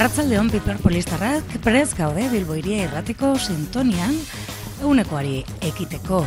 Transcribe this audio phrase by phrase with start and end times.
[0.00, 4.14] Arratzaldeon Piper Polistarrak prez gaude Bilboiria irratiko sintonian
[4.80, 6.22] eunekoari ekiteko.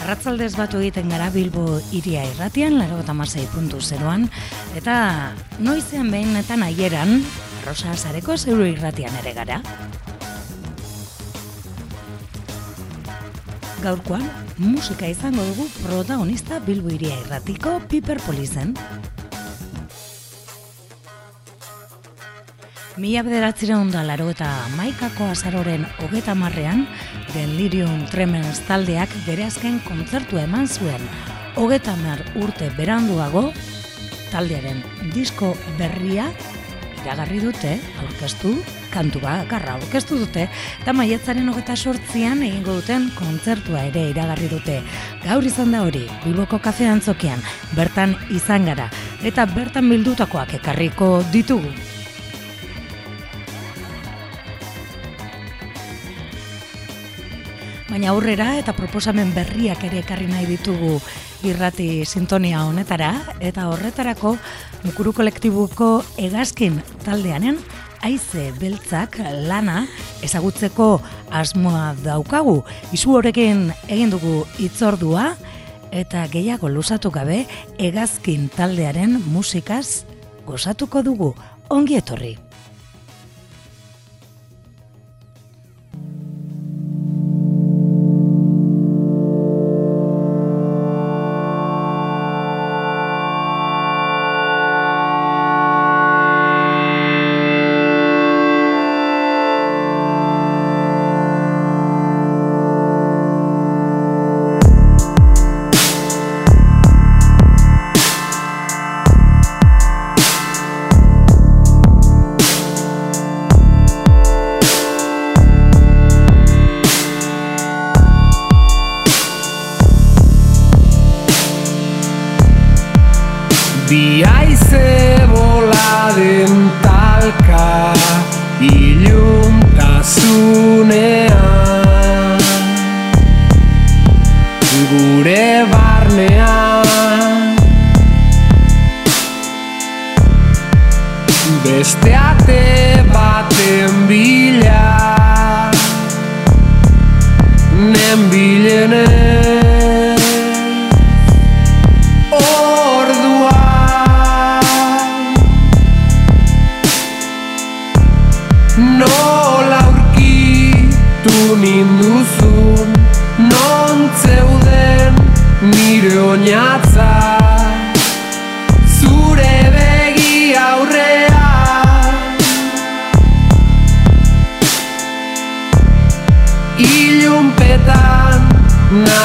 [0.00, 4.24] Arratzaldez batu egiten gara Bilbo iria irratian, laro eta masai puntu zeruan,
[4.72, 4.94] eta
[5.60, 7.12] noizean behin eta nahieran,
[7.60, 9.60] arrosa zareko zeuru irratian ere gara.
[13.84, 14.24] Gaurkoan,
[14.56, 18.72] musika izango dugu protagonista Bilbo iria irratiko Piper Polisen.
[23.00, 24.46] Mila bederatzireun da laro eta
[24.76, 26.82] maikako azaroren hogeta marrean,
[27.32, 31.06] Delirium Tremens taldeak bere azken kontzertu eman zuen.
[31.56, 33.46] Hogeta mar urte beranduago,
[34.28, 34.82] taldearen
[35.14, 36.26] disko berria
[37.00, 38.52] iragarri dute, aurkeztu,
[38.92, 40.50] kantu garra aurkeztu dute,
[40.82, 44.82] eta maietzaren hogeta sortzian egingo duten kontzertua ere iragarri dute.
[45.24, 47.40] Gaur izan da hori, Bilboko kafe antzokian,
[47.72, 48.90] bertan izan gara,
[49.24, 51.72] eta bertan bildutakoak ekarriko ditugu.
[57.90, 60.92] Baina aurrera eta proposamen berriak ere ekarri nahi ditugu
[61.46, 63.10] irrati sintonia honetara
[63.42, 64.36] eta horretarako
[64.84, 65.88] mukuru kolektibuko
[66.22, 67.58] egazkin taldeanen
[68.06, 69.18] aize beltzak
[69.48, 69.84] lana
[70.24, 71.00] ezagutzeko
[71.30, 72.60] asmoa daukagu.
[72.94, 75.34] Izu horrekin egin dugu itzordua
[75.90, 77.42] eta gehiago lusatu gabe
[77.78, 80.04] egazkin taldearen musikaz
[80.46, 81.34] gozatuko dugu
[81.68, 82.36] ongi etorri.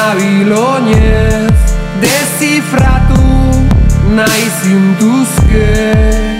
[0.06, 1.58] nabilonez
[2.00, 3.22] Dezifratu
[4.16, 6.35] nahi zintuzkez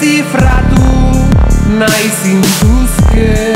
[0.00, 0.82] zifratu
[1.78, 3.47] nahi zintuzke.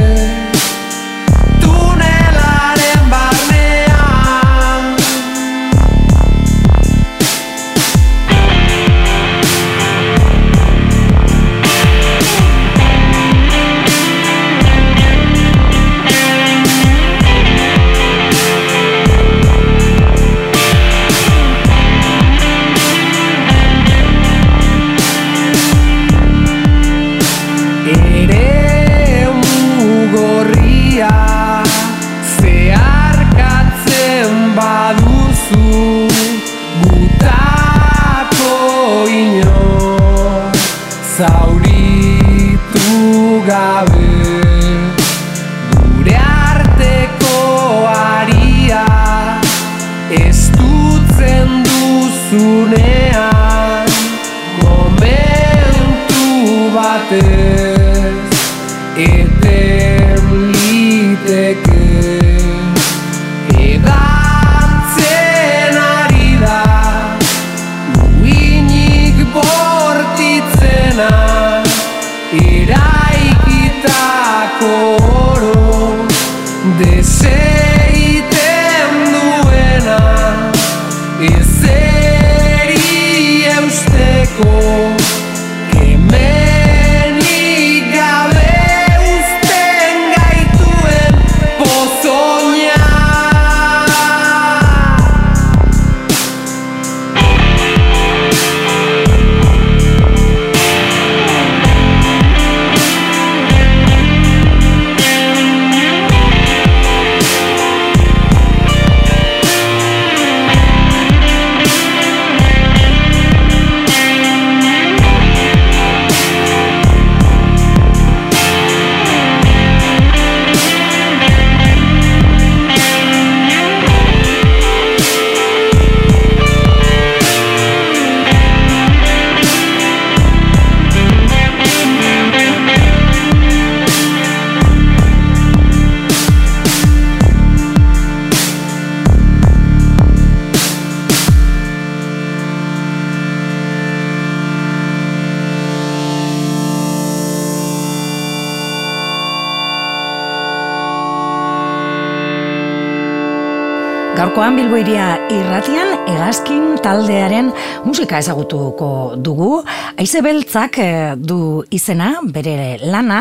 [154.82, 157.52] Bilboiria irratian hegazkin taldearen
[157.84, 159.60] musika ezagutuko dugu.
[159.94, 161.36] Aize beltzak eh, du
[161.70, 163.20] izena, bere lana,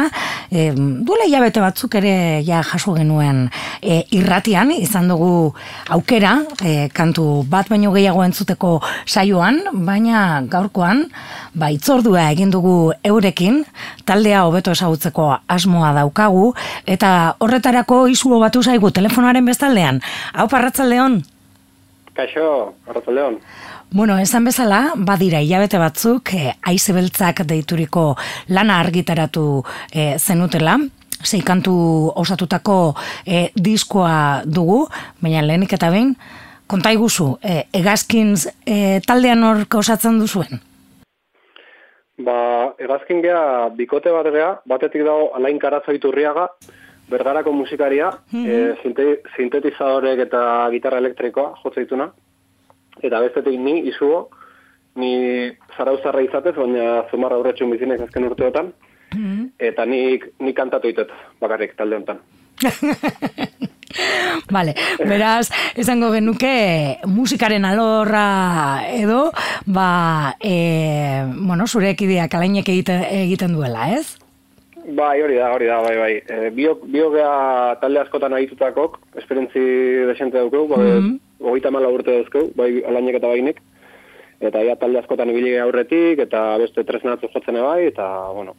[0.50, 3.44] eh, duela hilabete batzuk ere ja jaso genuen
[3.78, 5.52] eh, irratian, izan dugu
[5.94, 6.32] aukera,
[6.66, 8.72] eh, kantu bat baino gehiago entzuteko
[9.06, 11.04] saioan, baina gaurkoan,
[11.54, 13.62] ba, itzordua egin dugu eurekin,
[14.10, 16.56] taldea hobeto ezagutzeko asmoa daukagu,
[16.88, 20.02] eta horretarako izu batu zaigu telefonoaren bestaldean.
[20.34, 21.22] Hau parratzaldeon?
[22.14, 23.40] Kaixo, Arratsaldeon.
[23.92, 28.16] Bueno, esan bezala, badira hilabete batzuk, eh, aize beltzak deituriko
[28.48, 30.78] lana argitaratu eh, zenutela,
[31.24, 31.74] sei kantu
[32.16, 34.86] osatutako eh, diskoa dugu,
[35.22, 36.16] baina lehenik eta behin,
[36.68, 38.36] konta iguzu, eh, egazkin
[38.66, 40.62] eh, taldean horko osatzen duzuen?
[42.22, 42.38] Ba,
[42.80, 46.48] egazkin gea, bikote bat gea, batetik dago Alain Karazo iturriaga,
[47.12, 52.12] bergarako musikaria, eh, sinte, sintetizadorek eta gitarra elektrikoa jotze dituna.
[53.02, 54.30] Eta bestetik ni, izugo,
[54.96, 58.74] ni zarauzarra izatez, baina zumarra aurretxun bizinek azken urteotan.
[59.60, 61.12] Eta nik, nik kantatu ditet,
[61.44, 62.22] bakarrik talde honetan.
[64.52, 69.32] Vale, beraz, esango genuke musikaren alorra edo,
[69.66, 74.21] ba, e, bueno, zure ekideak alainek egiten, egiten duela, ez?
[74.86, 76.14] Bai, hori da, hori da, bai, bai.
[76.26, 79.62] E, bio, bio gea talde askotan agitutakok, esperientzi
[80.10, 81.72] desente daukeu, bai, mm -hmm.
[81.72, 83.62] mala urte dauzkeu, bai, alainek eta bainik.
[84.40, 88.56] Eta ja, talde askotan ibili aurretik, eta beste tresnatzu jotzen bai, eta, bueno,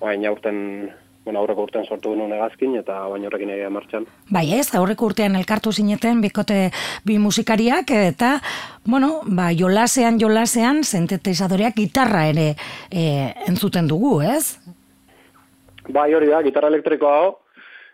[0.00, 0.90] baina aurten,
[1.24, 4.06] bueno, aurreko urtean sortu genuen egazkin, eta baina horrekin egia martxan.
[4.30, 6.70] Bai ez, aurreko urtean elkartu zineten bikote
[7.06, 8.40] bi musikariak, eta,
[8.84, 12.56] bueno, ba, jolasean, jolasean, sintetizadoreak gitarra ere
[12.90, 14.58] e, entzuten dugu, ez?
[15.88, 17.32] Bai, hori da, gitarra elektrikoa hau,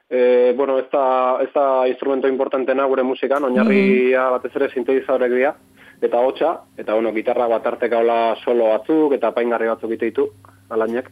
[0.09, 5.55] e, bueno, ez da, ez da instrumento importantena gure musikan, oinarria batez ere sintetizadorek dira,
[6.01, 10.29] eta hotxa, eta bueno, gitarra bat arteka hola solo batzuk, eta paingarri batzuk ite ditu,
[10.71, 11.11] alainek.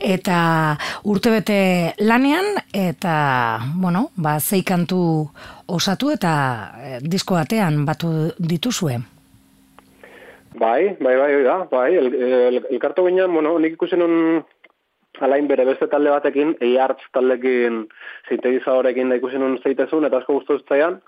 [0.00, 0.36] Eta
[1.04, 5.00] urtebete lanean, eta, bueno, ba, zei kantu
[5.68, 6.32] osatu eta
[6.80, 8.96] eh, disko batean batu dituzue.
[10.60, 14.42] Bai, bai, bai, hori da, bai, el, el, elkartu ginen, bueno, nik ikusi nun
[15.24, 17.86] alain bere beste talde batekin, eiartz taldekin,
[18.28, 20.98] sintetizadorekin da ikusi nun zeitezun, eta asko guztu zaian,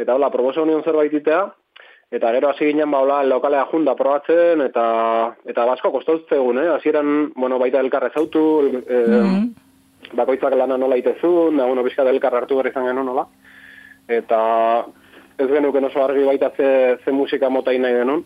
[0.00, 1.42] eta hola, proposa union zerbait itea,
[2.16, 4.86] eta gero hasi ginen ba hola lokalea junda probatzen, eta
[5.44, 6.70] eta basko kostotze egun, eh?
[6.78, 8.44] Hasieran, bueno, baita elkar ezautu,
[8.80, 9.42] eh,
[10.16, 13.26] bakoitzak lana nola itezun, da, bueno, bizka elkar hartu behar izan genuen nola,
[14.08, 14.40] eta
[15.36, 18.24] ez genuken oso argi baita ze, ze musika mota nahi genuen,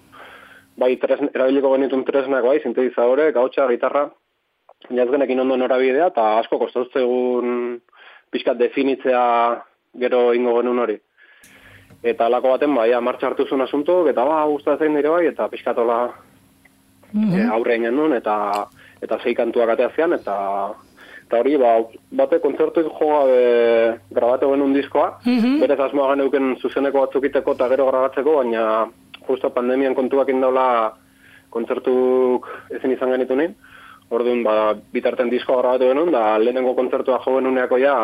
[0.81, 4.09] bai tres, erabiliko genitun tresnak bai, sintetizadore, gautxa, gitarra,
[4.89, 7.79] ja ez genekin ondo norabidea, eta asko kostotze egun
[8.33, 9.23] pixkat definitzea
[10.01, 10.99] gero ingo genuen hori.
[12.03, 15.99] Eta alako baten, bai, martxa hartu zuen asunto, eta ba, gustatzen dire bai, eta pixkatola
[17.13, 17.41] mm -hmm.
[17.41, 18.69] e, aurre egin nun, eta,
[19.03, 20.37] eta zei kantuak ateazean, eta
[21.31, 21.77] Eta hori, ba,
[22.11, 25.61] bate kontzertuik joa e, grabatu genuen diskoa, Mhm.
[25.61, 28.91] berez asmoa geneuken zuzeneko batzukiteko eta gero grabatzeko, baina
[29.31, 30.95] justo pandemian kontuak indaula
[31.51, 33.57] kontzertuk ezin izan genitu nien.
[34.11, 34.55] Orduan, ba,
[34.91, 37.95] bitarten diskoa grabatu genuen, da lehenengo kontzertua jo genuneako ja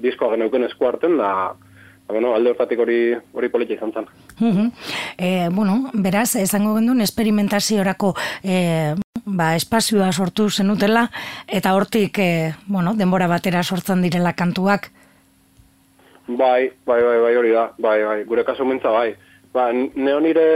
[0.00, 3.00] diskoa geneuken esku hartzen, da, da bueno, alde hortatik hori
[3.36, 4.08] hori politia izan zen.
[4.38, 4.70] Mhm.
[5.18, 8.94] E, bueno, beraz, esango gendun, esperimentaziorako e,
[9.26, 11.10] ba, espazioa sortu zenutela,
[11.46, 14.90] eta hortik, e, bueno, denbora batera sortzen direla kantuak.
[16.26, 19.12] Bai, bai, bai, bai, hori da, bai, bai, gure kasu mentza, bai.
[19.52, 20.46] Ba, neo nire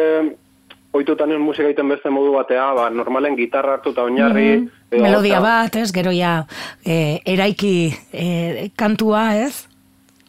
[0.95, 4.49] oitutan nion musika egiten beste modu batea, ba, normalen gitarra hartu eta oinarri.
[4.61, 4.69] Mhm.
[4.95, 6.47] edo Melodia gauza- bat, ez, gero ja,
[6.87, 9.67] e, eraiki e, kantua, ez?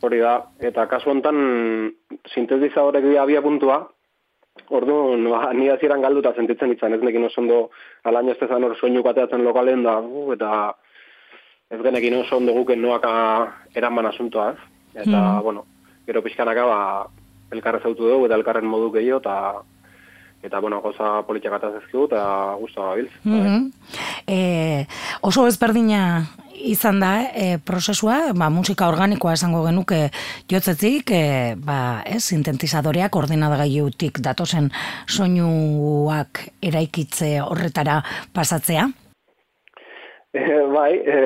[0.02, 1.92] Hori da, eta kasu honetan
[2.34, 3.84] sintetizadorek dira abia puntua,
[4.70, 7.70] orduan, ba, ni hasieran galduta sentitzen itzan, ez nekin oso ondo
[8.04, 10.74] alain ez tezan hor soinu kateatzen lokalen da, uh, eta
[11.70, 14.58] ez genekin oso ondo guken noaka eraman asuntoa, ez?
[15.06, 15.66] Eta, bueno,
[16.08, 16.80] gero pixkanaka, ba,
[17.52, 19.64] elkarre zautu dugu, eta elkarren modu gehiago, eta
[20.46, 22.22] eta, bueno, goza politiak atazezkigu, eta
[22.60, 23.14] guztua gabiltz.
[23.24, 23.72] Mhm.
[24.28, 24.86] E,
[25.22, 26.26] oso ezberdina
[26.66, 30.10] izan da e, prozesua, ba, musika organikoa esango genuke
[30.52, 34.70] jotzetik, e, ba, ez, sintetizadoreak ordenadagailutik datozen
[35.08, 38.02] soinuak eraikitze horretara
[38.34, 38.88] pasatzea.
[40.36, 41.20] E, bai, e,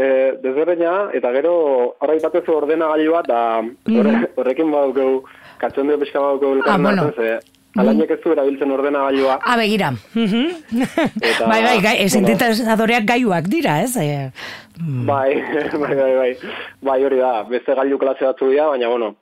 [0.44, 1.54] desberdina, eta gero
[2.00, 3.42] horra ipatezu ordenagailua, da
[3.90, 4.70] horre, horrekin
[5.60, 6.62] badukeu, katxondio pixka badukeu Mhm.
[6.66, 7.14] Ah, elkarren bueno.
[7.16, 7.40] ze
[7.78, 9.92] alainek ez du erabiltzen ordenagailua, Ah, begira.
[11.22, 12.10] Eta, bai, bai, gai, bueno.
[12.10, 13.96] sintetizadoreak gaiuak dira, ez?
[13.98, 14.32] E,
[14.80, 15.36] bai,
[15.84, 16.38] bai, bai, bai,
[16.82, 19.16] bai hori da, beste gailu klase batzu dira, baina, bueno,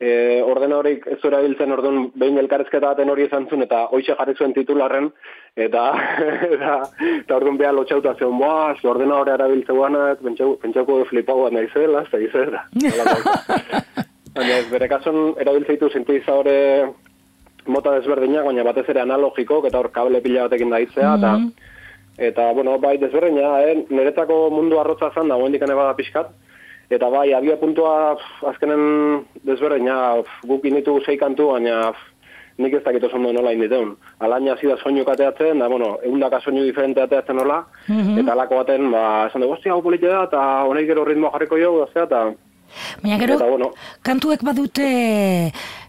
[0.00, 4.14] e, ordena horik ez du erabiltzen orduan behin elkarrezketa baten hori izan zuen, eta hoxe
[4.16, 5.10] jarri zuen titularren,
[5.56, 5.90] eta,
[6.54, 6.78] eta,
[7.24, 11.52] eta orduan behar lotxauta zeon, boa, ze ordena hori erabiltze guanak, pentsau- pentsauko flipau bat
[11.52, 12.64] naizela, ez da izela.
[14.40, 16.58] Baina ez, bere kason erabiltze ditu sintetizadore
[17.68, 21.34] mota desberdinak, baina batez ere analogiko, eta hor kable pila batekin daitzea, eta
[22.20, 23.86] Eta, bueno, bai, desberdina, eh?
[23.88, 26.34] niretzako mundu arrotza zan, da, momendik ane bada pixkat.
[26.92, 28.82] Eta bai, abia puntua, pf, azkenen
[29.46, 32.02] desberdina, pf, guk initu zei kantu, baina pf,
[32.60, 33.94] nik ez dakit oso ondo nola inditeun.
[34.20, 38.90] Alain hasi da soinu kateatzen, da, bueno, eundaka soinu diferente ateatzen nola, eta alako baten,
[38.92, 42.24] ba, esan dugu, hostia, hau politia da, eta honek gero ritmoa jarriko jo, da, eta,
[43.02, 43.70] Baina gero, Eta, bueno.
[44.02, 44.86] kantuek badute,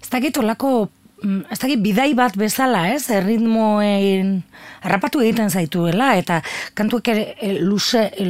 [0.01, 0.89] ez dakit olako,
[1.23, 3.09] mm, ez dakit bidai bat bezala, ez?
[3.11, 4.43] Erritmoen
[4.83, 6.41] harrapatu egiten zaituela, eta
[6.75, 8.27] kantuek ere e, luze, e,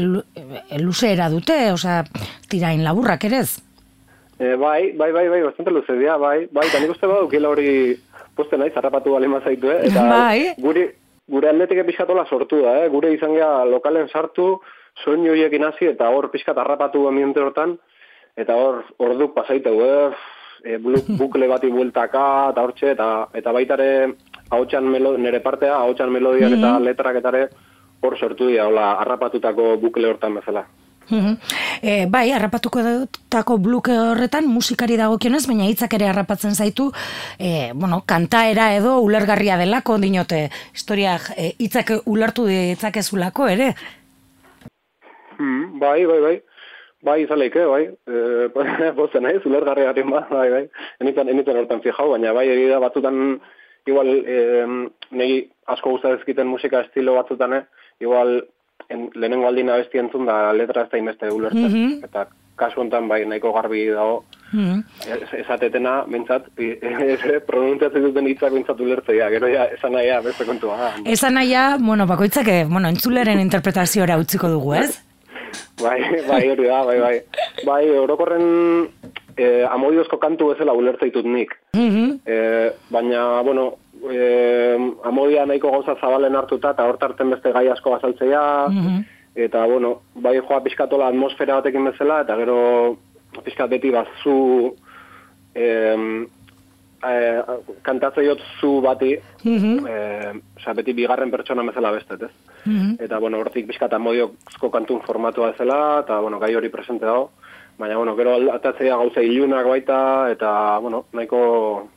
[0.69, 2.03] e, luzeera dute, osea,
[2.49, 3.59] tirain laburrak ere ez?
[4.41, 7.69] E, bai, bai, bai, bai, bastante luze dira, bai, bai, eta nik uste badukila hori
[8.35, 9.83] poste naiz, harrapatu bali mazaitu, eh?
[9.89, 10.53] Eta Bai.
[10.57, 10.87] guri,
[11.29, 12.89] gure aldetik pixkatola sortu da, eh?
[12.89, 14.55] Gure izan gea lokalen sartu,
[15.03, 17.77] soinu horiekin hasi, eta hor pixkat harrapatu ambiente hortan,
[18.35, 20.11] eta hor orduk pasaiteu, eh?
[20.63, 20.77] E,
[21.21, 23.89] bukle bati bueltaka, eta hortxe, eta, eta baitare
[24.51, 27.47] ahotsan melo, nire partea, ahotsan melodiak eta letraketare
[28.01, 30.65] hor sortu dira, hola, harrapatutako bukle hortan bezala.
[31.11, 31.37] Mhm.
[31.81, 36.91] E, bai, harrapatuko dutako bluke horretan musikari dagokionez, baina hitzak ere harrapatzen zaitu,
[37.37, 43.73] e, bueno, kantaera edo ulergarria delako, dinote, historiak e, hitzak ulertu ditzakezulako ere.
[45.37, 46.37] Mm, bai, bai, bai.
[47.01, 47.83] Bai, izaleike, bai.
[48.07, 50.63] E, Bozen naiz, ulergarri garen ba, bai, bai.
[51.01, 53.39] Enitzen, enitzen hortan fijau, baina bai, egia da batzutan,
[53.89, 54.37] igual, e,
[55.11, 57.63] negi asko guztatezkiten musika estilo batzutan, eh?
[58.01, 58.43] igual,
[58.89, 61.67] en, lehenengo aldin abesti entzun da letra ez da inbeste ulertzen.
[61.71, 62.03] Mhm.
[62.05, 62.27] Eta
[62.61, 64.81] kasu honetan, bai, nahiko garbi dago, Mhm.
[65.07, 66.49] Ez- esatetena, bentsat,
[67.47, 70.75] pronuntziatzen duten hitzak bentsat ulertzea, gero ja, esan nahia, beste kontua.
[70.77, 70.89] da.
[71.05, 74.99] Esan naia, bueno, bakoitzak, eh, bueno, entzuleren interpretaziora utziko dugu, ez?
[75.81, 77.21] Bai, bai, hori da, bai, bai.
[77.65, 78.87] Bai, orokorren
[79.37, 81.55] eh, amodiozko kantu bezala ulertze ditut nik.
[81.73, 82.19] Mhm.
[82.25, 83.73] Eh, baina, bueno,
[84.11, 89.01] eh, amodia nahiko gauza zabalen hartuta, eta hortarten beste gai asko azaltzea, Mhm.
[89.35, 92.97] eta, bueno, bai joa pixkatola atmosfera batekin bezala, eta gero
[93.43, 94.75] pixkat beti bazu
[95.55, 96.25] eh,
[97.03, 97.41] eh,
[97.81, 99.87] kantatze jot zu bati, Mhm.
[99.87, 102.31] eh, osea, beti bigarren pertsona bezala bestet, ez?
[102.65, 102.97] Mhm.
[102.99, 107.31] Eta, bueno, hortik pixkat amodiozko kantun formatua bezala, eta, bueno, gai hori presente dago.
[107.77, 111.89] Baina, bueno, gero atatzea gauza ilunak baita, eta, bueno, nahiko,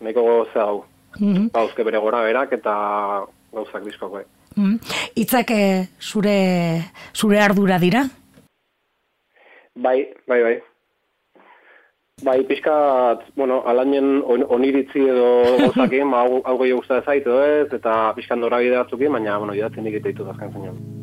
[0.00, 0.84] nahiko goza hau.
[1.18, 1.50] Mhm.
[1.52, 4.24] Gauzke bere gora berak, eta gauzak diskoak bai.
[5.14, 8.06] Hitzak eh, zure, zure ardura dira?
[9.74, 10.56] Bai, bai, bai.
[12.24, 15.26] Bai, pixkat, bueno, alainen on, oniritzi edo
[15.58, 19.84] gauzakin, ba, hau, gehiago gustatzen zait edo ez, eta pixkat norabide batzukin, baina, bueno, idatzen
[19.84, 20.95] nik ditu azken zenean.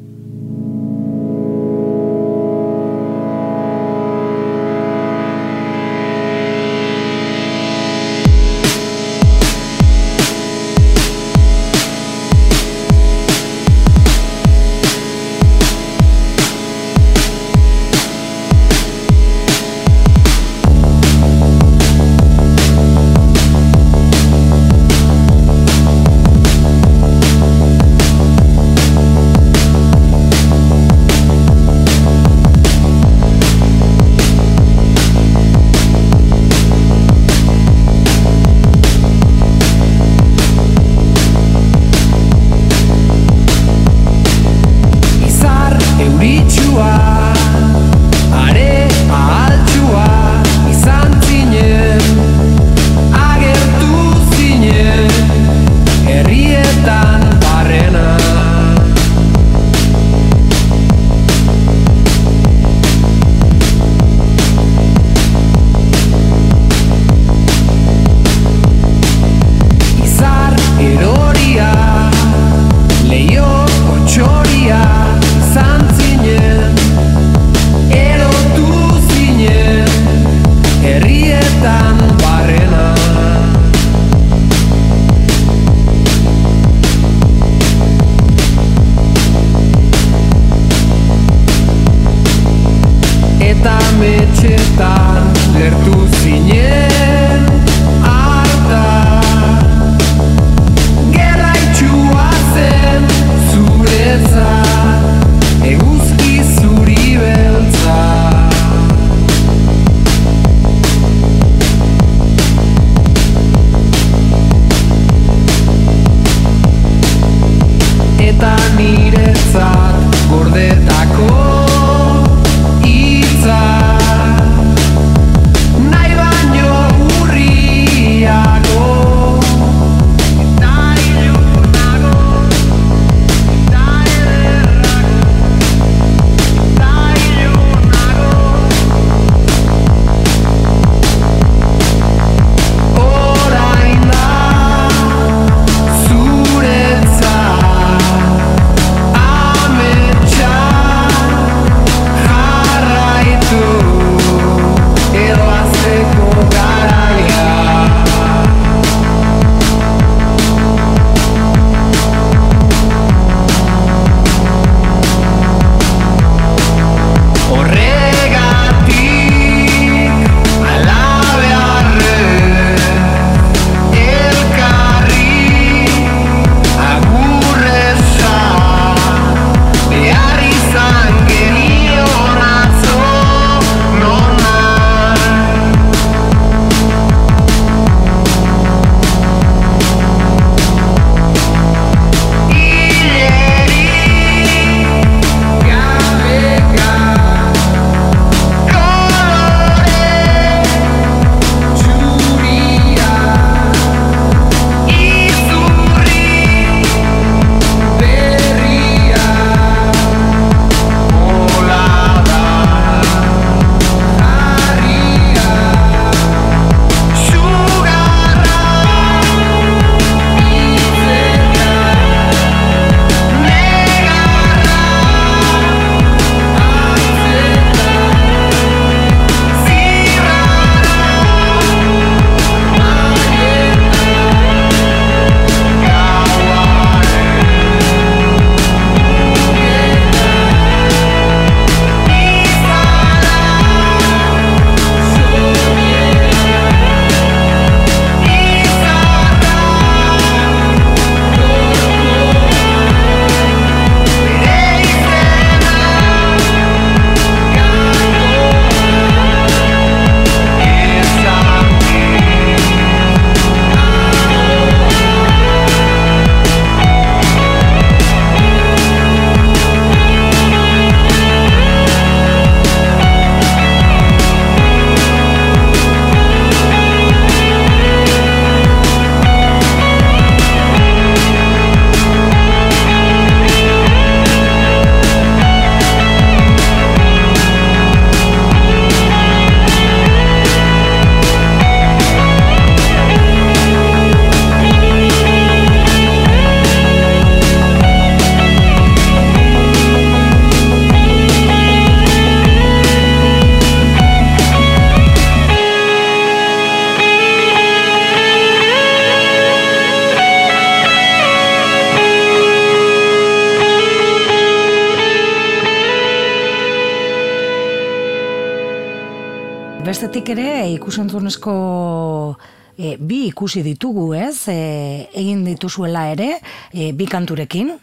[321.03, 322.35] Ere ikusentzunezko
[322.77, 324.47] e, bi ikusi ditugu, ez?
[324.47, 326.39] E, egin dituzuela ere,
[326.73, 327.73] e, bi kanturekin.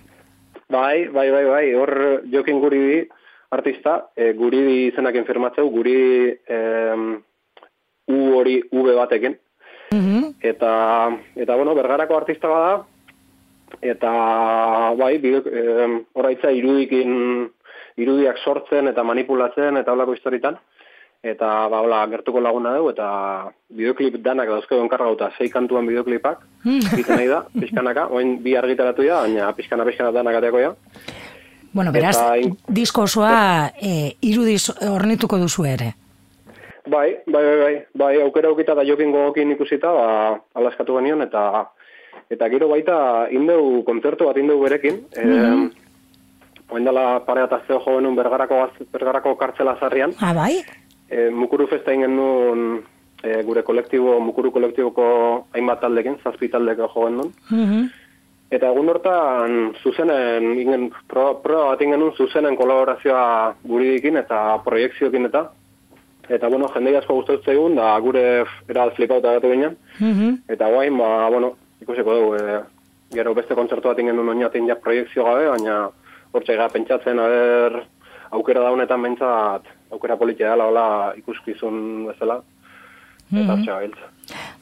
[0.71, 3.09] Bai, bai, bai, bai, hor jokin guri di,
[3.51, 7.23] artista, e, guri di izenak enfermatzeu, guri em,
[8.11, 9.37] U hori V batekin.
[9.93, 10.35] Mhm.
[10.41, 12.87] Eta, eta bueno, bergarako artista bada,
[13.83, 17.51] eta bai, bideo, em, horaitza irudikin,
[17.97, 20.59] irudiak sortzen eta manipulatzen eta holako historietan.
[21.23, 23.07] Eta ba, hola, gertuko laguna dugu, eta
[23.77, 29.19] bideoklip danak dauzkego enkargauta, sei kantuan bideoklipak, egiten nahi da, pixkanaka, oin bi argitaratu da,
[29.27, 30.71] baina pixkana pixkana danak ateako ja.
[31.75, 35.91] Bueno, beraz, in- disko osoa e, irudiz hornituko duzu ere.
[36.89, 40.09] Bai, bai, bai, bai, bai, aukera aukita da jokin gogokin ikusita, ba,
[40.57, 41.67] alaskatu genion, eta
[42.31, 45.71] eta gero baita indeu kontzertu bat indeu berekin, mm
[46.71, 48.61] Oen dela pare bat azteo jo genuen bergarako,
[48.95, 50.61] bergarako kartzela zarrian, Ah, bai?
[51.11, 52.67] E, mukuru festa egin genuen
[53.23, 55.07] e, gure kolektibo, mukuru kolektiboko
[55.55, 57.33] hainbat taldekin, zazpi taldeko jo genuen.
[57.51, 57.89] Mhm.
[58.51, 65.31] Eta egun hortan zuzenen, ingen, pro, proba bat ingen nuen zuzenen kolaborazioa guridikin eta proiektziokin
[65.31, 65.51] eta
[66.31, 68.21] Eta, bueno, jende asko gustatzen zaigun, da gure
[68.71, 69.73] era flipauta gatu ginen.
[69.99, 70.37] Mhm.
[70.55, 72.61] Eta guain, ba, bueno, ikusiko dugu, e,
[73.11, 75.81] gero beste kontzertu bat ingen duen oinaten ja proiektzio gabe, baina
[76.31, 77.81] hortxe gara pentsatzen, aber,
[78.31, 80.87] aukera daunetan bentsat, aukera politia dela, hola,
[81.19, 82.43] ikuskizun bezala,
[83.33, 84.11] eta mm -hmm.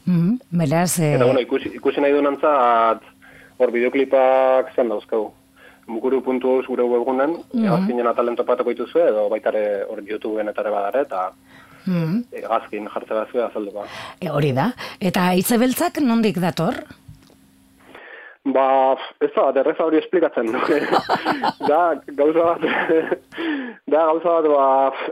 [0.05, 0.39] Mhm.
[0.51, 3.03] Beraz, eh, Eta, bueno, ikusi, ikusi nahi duenantzat,
[3.59, 5.33] hor bideoklipak zen dauzkagu.
[5.89, 7.67] Mukuru puntu eus gure webgunen, mm -hmm.
[7.67, 11.33] egazkinen atalen topatuko dituzu, edo baitare hor YouTubeen eta badare, eta
[11.87, 12.23] mhm.
[12.33, 13.85] egazkin jartze bat zuen azalduko.
[14.21, 14.73] E, hori da.
[15.01, 16.75] Eta itzebeltzak nondik dator?
[18.55, 20.53] Ba, ez da, bat, erreza hori esplikatzen.
[21.71, 21.81] da,
[22.17, 22.63] gauza bat,
[23.93, 24.69] da, gauza bat, ba,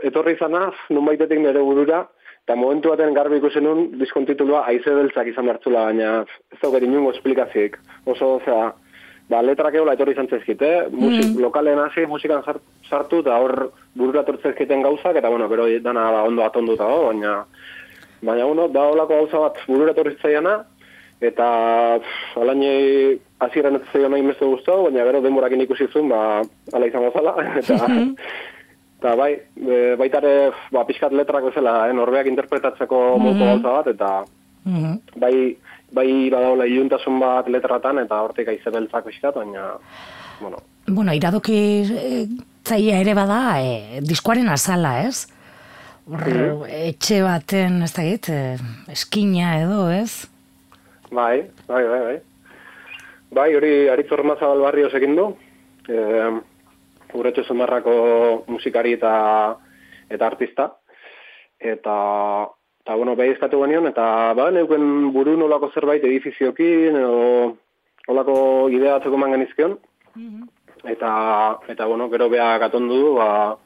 [0.09, 2.05] etorri izanaz, nun baitetik nire burura,
[2.47, 6.11] eta momentu baten garbi ikusen nun, diskontitulua aize beltzak izan hartzula, baina
[6.53, 7.77] ez da, inungo esplikazioik.
[8.07, 8.71] Oso, osea,
[9.29, 10.87] ba, letrak egola etorri izan zezkit, eh?
[10.93, 16.07] Musik, lokalen hasi, musikan sar- sartu, eta hor burura etortzezkiten gauzak, eta, bueno, bero dana
[16.15, 17.43] ba, ondo atonduta, oh, baina,
[18.21, 20.57] baina, bueno, da holako gauza bat burura zitzaiana,
[21.21, 26.41] eta pff, alainei hasieran ez zaio nahi mezu guztau, baina gero denborakin ikusi zuen, ba,
[26.73, 27.77] ala izango zala, eta,
[28.99, 33.87] eta bai, e, baita ere, ba, pixkat letrak bezala, eh, norbeak interpretatzeko modu gauza bat,
[33.95, 34.11] eta
[34.67, 35.19] Mhm.
[35.21, 35.55] bai,
[35.95, 39.77] bai badaula iluntasun bat letratan, eta hortik aize beltzak pixkat, baina,
[40.41, 40.57] bueno,
[40.89, 42.25] Bueno, iradoki eh,
[42.63, 45.27] zaia ere bada, eh, diskoaren azala, ez?
[46.07, 48.57] Hor, etxe baten, ez da git, eh,
[48.91, 50.27] eskina edo, ez?
[51.11, 52.17] Bai, bai, bai, bai.
[53.29, 55.27] Bai, hori Aritz Ormazabal barrio sekin du.
[55.87, 55.97] E,
[57.13, 59.13] Uretxo Zumarrako musikari eta
[60.09, 60.67] eta artista.
[61.59, 61.95] Eta,
[62.83, 67.55] eta bueno, behi eskatu genion, eta ba, neuken buru nolako zerbait edifiziokin, edo
[68.07, 68.37] nolako
[68.71, 69.77] idea batzeko eman genizkion.
[70.87, 71.11] Eta,
[71.67, 73.57] eta bueno, gero beha gatondu du, ba,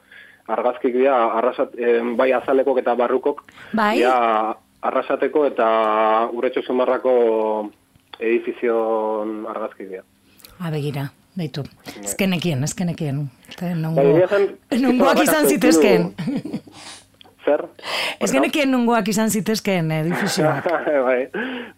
[0.50, 3.98] argazkik dira, arrasat, em, bai azalekok eta barrukok, Bai.
[3.98, 5.68] dira arrasateko eta
[6.34, 7.14] urretxo zumarrako
[8.18, 10.04] edifizion argazkik dira.
[10.58, 11.64] Ha, begira, baitu.
[12.02, 13.24] Ezkenekien, ezkenekien.
[13.50, 14.48] Eta Bai, nongo, esan,
[14.84, 16.12] nongoak izan arrakasta zitezken.
[16.12, 16.62] eduki du.
[17.42, 17.64] Zer?
[18.22, 20.68] Ezkenekien nongoak izan zitezken edifizioak.
[21.08, 21.18] bai,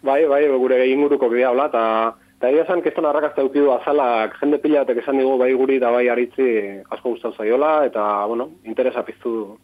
[0.05, 1.85] bai, bai, gure inguruko bidea hola, eta
[2.35, 5.89] eta egia esan, keston arrakazta eukidu azalak, jende pila batek esan digu bai guri da
[5.93, 6.47] bai aritzi
[6.91, 9.55] asko gustau zaiola, eta, bueno, interesa piztu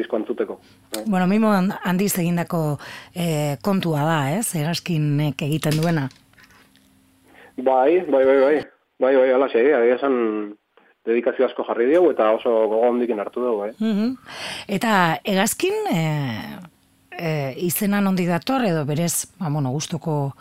[0.00, 0.58] disko antzuteko.
[0.94, 1.04] Bai.
[1.06, 1.52] bueno, mimo
[1.84, 2.78] handiz egindako
[3.14, 4.48] eh, kontua da, ez?
[4.56, 6.08] Eraskinek egiten duena.
[7.60, 8.56] Bai, bai, bai, bai,
[8.98, 10.16] bai, bai, ala xe, egia esan
[11.06, 13.70] dedikazio asko jarri diogu, eta oso gogo handikin hartu dugu, bai.
[13.78, 14.14] Mhm.
[14.68, 14.92] Eta
[15.24, 16.02] egazkin e,
[17.16, 17.30] e,
[17.66, 20.32] izena nondik dator edo berez, ba, bueno, gustoko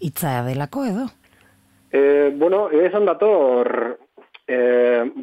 [0.00, 1.08] hitza delako edo?
[1.90, 3.98] E, bueno, esan dator,
[4.50, 4.58] e,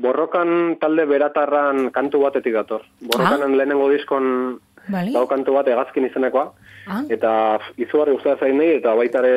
[0.04, 2.86] borrokan talde beratarran kantu batetik dator.
[3.04, 5.12] Borrokanen lehenengo diskon Bale.
[5.12, 6.52] dago kantu bat egazkin izenekoa.
[6.88, 7.02] Ah.
[7.12, 7.32] Eta
[7.76, 9.34] izugarri guztia zain nahi, eta baitare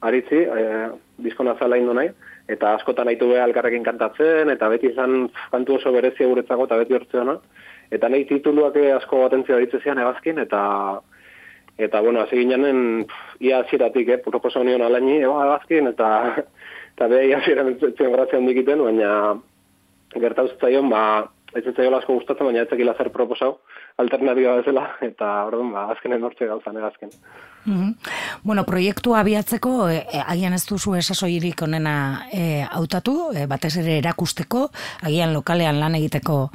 [0.00, 0.66] aritzi, e,
[1.26, 2.12] diskon azala indu nahi.
[2.52, 6.98] Eta askotan nahitu beha elkarrekin kantatzen, eta beti izan kantu oso berezia guretzako, eta beti
[6.98, 7.38] hortzeona.
[7.92, 10.62] Eta nahi tituluak asko atentzio ditze zian egazkin, eta
[11.82, 13.06] eta bueno, hasi ginen
[13.40, 16.08] ia hasieratik, eh, proposa nion alaini, eba egazkin, eta
[17.02, 19.34] eta beha ia hasieran etzen grazia handikiten, baina
[20.22, 23.56] gerta zaion, ba, ez zaion asko gustatzen, baina ez zekila zer proposau,
[23.98, 27.10] alternatiba bezala, eta orduan, ba, azkenen hortze gauzan egazken.
[27.64, 27.90] Mhm.
[28.44, 31.96] Bueno, proiektua abiatzeko, e, e, agian ez duzu esasoirik onena
[32.30, 34.68] e, hautatu, e, batez ere erakusteko,
[35.02, 36.50] agian lokalean lan egiteko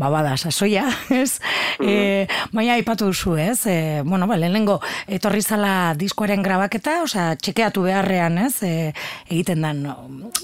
[0.00, 0.86] ba, bada, sasoia,
[1.22, 1.38] ez?
[1.76, 3.66] E, baina aipatu duzu, ez?
[3.68, 4.78] E, bueno, ba, lehenengo,
[5.12, 8.54] etorri zala diskoaren grabaketa, osea, txekeatu beharrean, ez?
[8.64, 8.72] E,
[9.28, 9.84] egiten dan,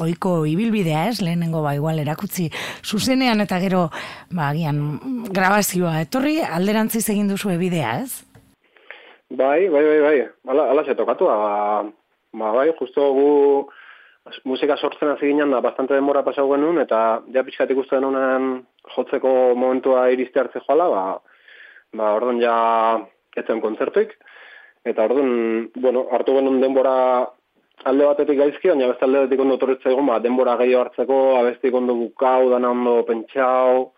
[0.04, 1.22] oiko ibilbidea, ez?
[1.24, 2.50] Lehenengo, ba, igual erakutzi
[2.84, 3.86] zuzenean eta gero,
[4.28, 4.82] ba, agian,
[5.32, 8.26] grabazioa etorri, alderantziz egin duzu bidea, ez?
[9.32, 10.18] Bai, bai, bai, bai.
[10.52, 11.82] Ala, ala se tokatu, ba,
[12.36, 13.30] ba, bai, justo gu
[14.44, 19.54] musika sortzen hasi ginen da bastante denbora pasau genuen, eta ja pixkat ikusten honen jotzeko
[19.54, 21.04] momentua iriste hartze joala, ba,
[21.96, 22.56] ba, orduan ja
[23.36, 24.14] etzen kontzertuik,
[24.84, 26.96] eta orduan, bueno, hartu genuen denbora
[27.84, 31.74] alde batetik gaizki, baina beste alde batetik ondo torritza egon, ba, denbora gehiago hartzeko, abestik
[31.74, 33.92] ondo bukau, dana ondo pentsau,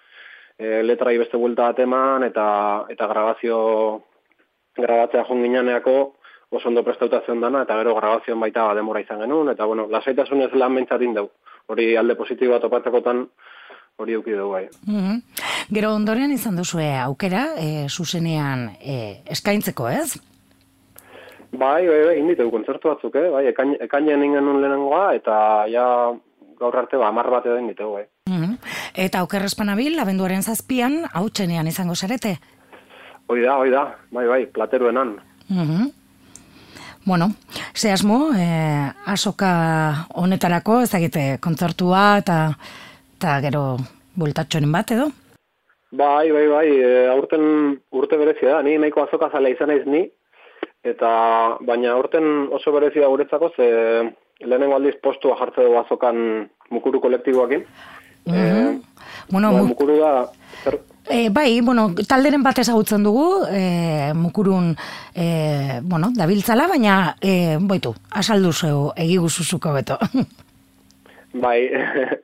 [0.58, 2.48] e, letrai beste buelta bat eman, eta,
[2.92, 3.58] eta grabazio
[4.78, 5.98] grabatzea joan gineaneako
[6.50, 10.52] oso ondo prestautazion dana, eta gero grabazioan baita ba, denbora izan genuen, eta bueno, lasaitasunez
[10.54, 11.30] lan bentsatin dugu.
[11.68, 13.26] Hori alde positiboa topatzekotan
[13.98, 14.64] hori euki dugu bai.
[14.86, 15.20] Mhm.
[15.74, 20.16] Gero ondoren izan duzue aukera, e, zuzenean e, eskaintzeko, ez?
[21.50, 23.28] Bai, bai, bai, inditegu kontzertu batzuk, eh?
[23.32, 25.34] bai, ekain, ekainean ingen nuen lehenengoa, eta
[25.72, 25.84] ja
[26.58, 28.06] gaur arte ba, amar bat edo inditegu, bai.
[28.28, 28.56] Mhm.
[29.06, 32.38] Eta okerrespanabil, abenduaren zazpian, hau txenean izango zarete.
[33.28, 35.18] hoi da, hoi da, bai, bai, plateruenan.
[35.48, 35.97] Mhm.
[37.08, 37.30] Bueno,
[37.74, 42.36] ze asmo, eh, asoka honetarako, ez dakite, kontzertua eta,
[43.16, 43.62] eta gero
[44.20, 45.06] bultatxoren bat edo?
[45.90, 50.02] Bai, bai, bai, e, aurten urte berezia da, ni nahiko azoka zala izan naiz ni,
[50.84, 51.08] eta
[51.64, 53.70] baina aurten oso berezia da guretzako, ze
[54.44, 56.20] lehenengo aldiz postua jartze dugu azokan
[56.70, 57.64] mukuru kolektiboakin.
[58.28, 58.82] Mhm.
[59.32, 60.12] Bueno, Ba, mu- mukuru da,
[60.62, 60.76] zer,
[61.10, 64.74] E, bai, bueno, talderen bat ezagutzen dugu, e, mukurun,
[65.16, 69.96] e, bueno, dabiltzala, baina, e, boitu, asaldu zeu, egiguzuzuko beto.
[71.44, 71.70] bai,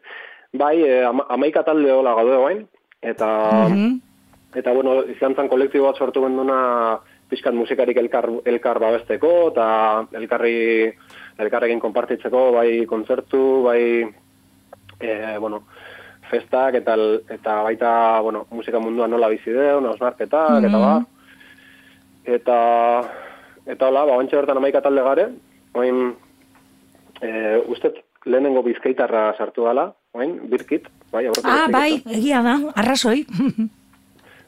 [0.62, 2.60] bai, e, ama, amaika talde hola gaude guain,
[3.00, 3.28] eta,
[3.70, 4.00] Mhm.
[4.54, 10.92] eta bueno, izan zen kolektibo bat sortu benduna pixkat musikarik elkar, elkar babesteko, eta elkarri,
[11.38, 14.04] elkarrekin konpartitzeko, bai kontzertu, bai,
[15.00, 15.64] e, bueno,
[16.30, 16.96] festak, eta,
[17.30, 20.94] eta baita, bueno, musika munduan nola bizi deun, osnarketak, eta ba,
[22.36, 22.58] eta,
[23.66, 25.28] eta hola, ba, bantxe bertan amaika talde gare,
[25.74, 26.02] oin,
[27.20, 27.30] e,
[27.72, 33.24] ustet lehenengo bizkaitarra sartu dela, oin, birkit, bai, aurreko ah, bai, egia da, arrazoi.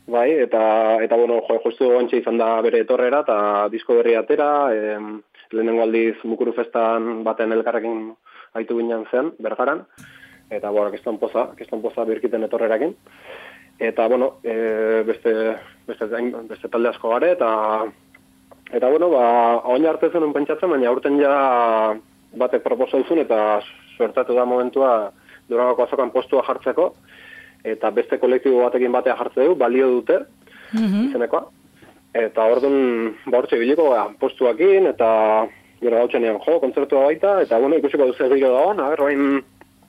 [0.07, 0.61] Bai, eta,
[1.03, 5.17] eta bueno, jo, justu ontsa izan da bere etorrera, eta disko berri atera, em,
[5.51, 8.13] lehenengo aldiz mukuru festan baten elkarrekin
[8.55, 9.83] aitu ginen zen, bergaran,
[10.51, 12.95] eta bueno, kiston poza, kiston poza birkiten etorrerakin.
[13.79, 15.33] Eta, bueno, e, beste,
[15.87, 16.07] beste,
[16.49, 17.51] beste talde asko gare, eta,
[18.73, 19.27] eta bueno, ba,
[19.69, 21.35] oin arte zenun pentsatzen, baina aurten ja
[22.41, 23.61] batek proposa duzun, eta
[23.97, 25.13] suertatu da momentua
[25.49, 26.89] Durangoko azokan postua jartzeko,
[27.67, 30.23] eta beste kolektibo batekin batea jartze du, balio dute,
[30.73, 31.45] izenekoa.
[32.17, 35.11] Eta orduan, ba hortxe biliko, ba, postuakin, eta
[35.83, 38.81] gero gautxenean jo, kontzertua baita, eta bueno, ikusiko duzu egiro da hon,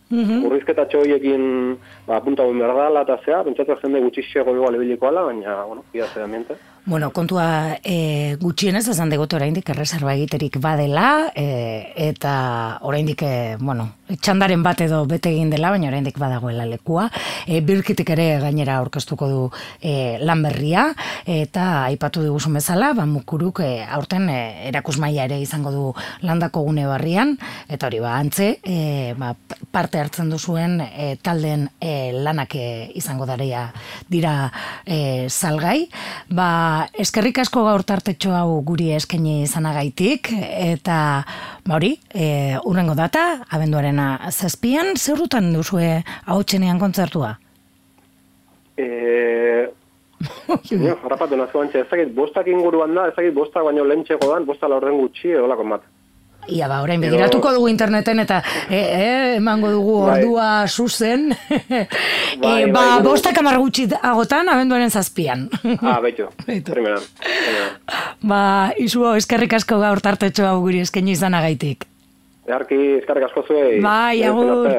[0.09, 0.45] Mhm.
[0.47, 5.25] urrizketa txoiekin, ba, punta guen behar dala, eta zea, pentsatu jende gutxixego igual ebiliko ala,
[5.27, 6.55] baina, bueno, ia ze ambiente.
[6.85, 13.96] Bueno, kontua e, gutxienez esan degot oraindik erreserba egiterik badela e, eta oraindik e, bueno,
[14.15, 17.07] txandaren bat edo bete egin dela, baina oraindik badagoela lekua.
[17.45, 19.41] E, birkitik ere gainera aurkeztuko du
[19.81, 20.87] e, lan berria
[21.27, 24.39] eta aipatu diguzun bezala, ba mukuruk e, aurten e,
[24.69, 25.83] erakusmaia ere izango du
[26.23, 27.35] landako gune barrian
[27.67, 29.33] eta hori ba antze e, ba,
[29.71, 33.67] parte hartzen duzuen e, taldeen e, lanak e, izango dareia
[34.07, 34.51] dira
[34.85, 35.89] e, salgai.
[36.31, 40.97] Ba, eskerrik asko gaur tartetxo hau guri eskaini izanagaitik eta
[41.67, 43.43] ba hori, e, urrengo data,
[43.97, 47.37] abenduarena zazpian, zerrutan duzue hautsenean kontzertua?
[48.77, 49.67] E,
[50.69, 54.67] jo, harrapatu nazko ez dakit bostak inguruan da, ez dakit bostak baino lehentxeko dan, bosta
[54.67, 55.81] laurden gutxi, edolako bat.
[56.47, 58.37] Ia ba, orain begiratuko dugu interneten eta
[58.69, 60.21] e, e, emango dugu Bai.
[60.21, 61.33] ordua zuzen.
[62.39, 65.49] Bai, e, ba, bai, bostak amar gutxi agotan, abenduaren zazpian.
[65.81, 66.71] Ah, beitu, Beitu.
[66.71, 67.03] primeran.
[67.17, 67.75] primeran.
[68.21, 68.41] ba,
[68.77, 71.89] izuo, eskerrik asko gaur tartetxo hau guri eskaini izanagaitik.
[72.47, 73.81] Eharki, eskarrik asko zuei.
[73.83, 74.71] Bai, agur.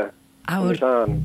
[0.49, 0.75] Agur.
[0.75, 1.25] Izan.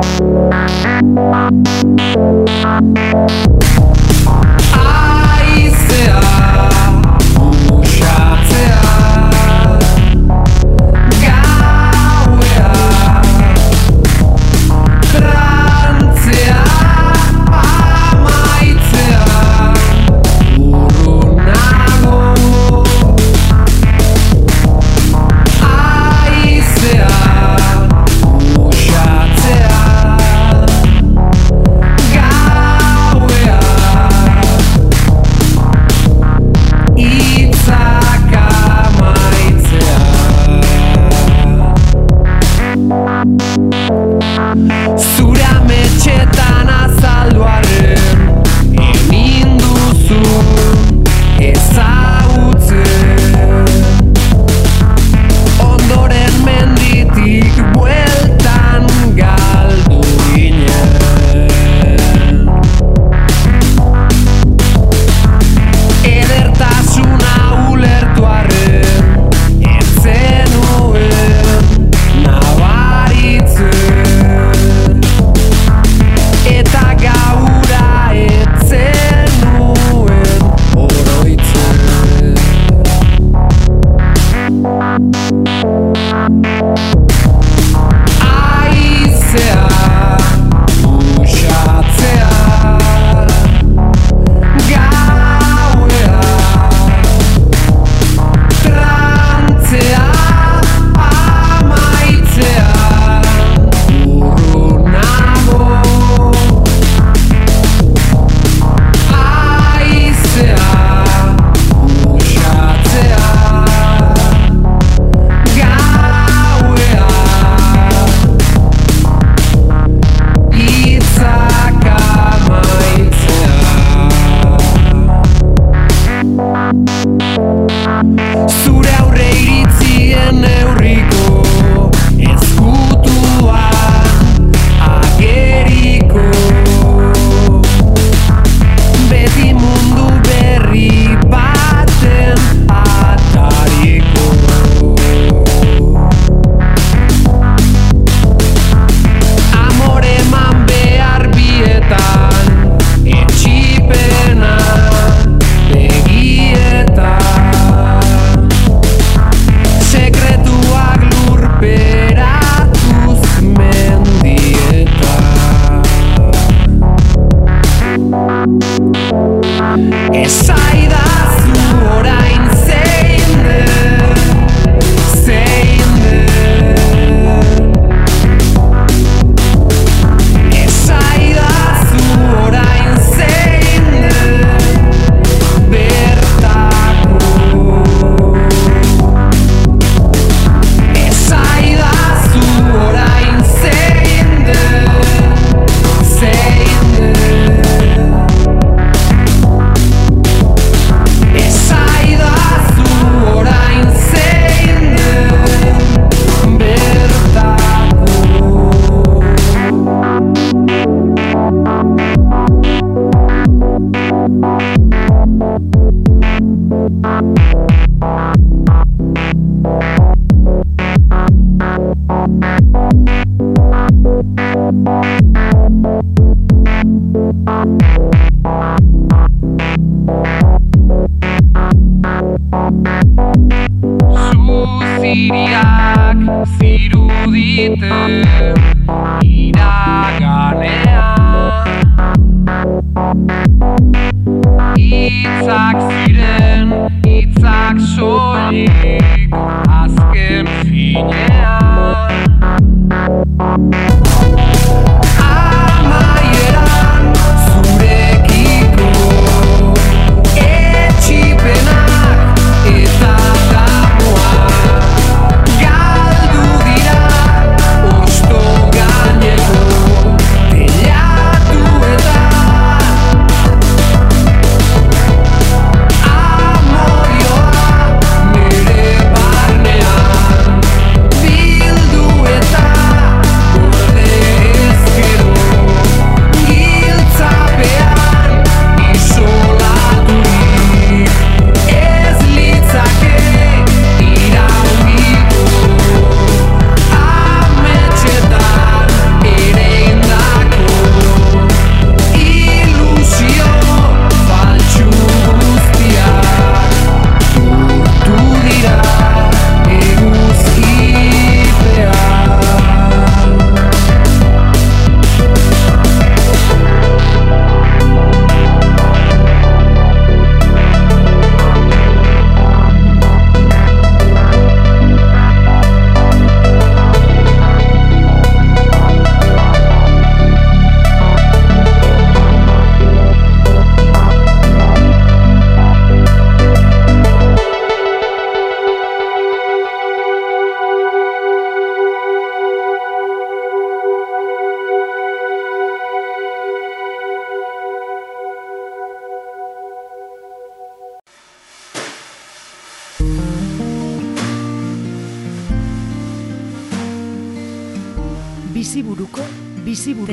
[0.00, 0.20] Thank
[3.62, 3.77] you.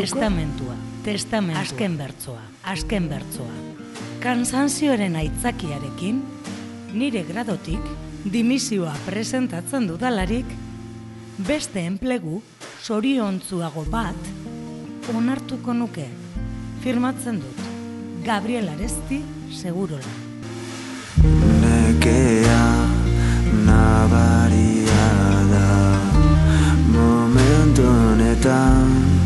[0.05, 3.53] Testamentua, testamentua, azken bertsoa, azken bertsoa.
[4.21, 6.19] Kansanzioaren aitzakiarekin,
[6.93, 7.81] nire gradotik,
[8.33, 10.45] dimisioa presentatzen dudalarik,
[11.47, 12.43] beste enplegu
[12.85, 14.29] soriontzuago bat
[15.15, 16.05] onartuko nuke.
[16.85, 17.65] Firmatzen dut,
[18.25, 20.15] Gabriel Aresti segurola.
[21.65, 22.63] Nekea
[23.65, 25.11] nabaria
[25.49, 25.67] da
[26.93, 29.24] momentu honetan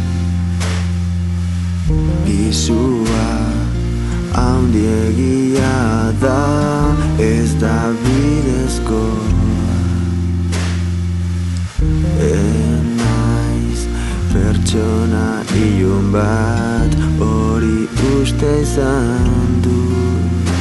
[1.89, 3.29] Gizua
[4.33, 9.05] handiegia da ez da bidezko
[12.27, 13.81] Enaiz
[14.33, 17.81] pertsona ilun bat hori
[18.19, 20.53] uste izan dut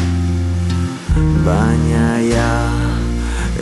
[1.44, 2.54] Baina ja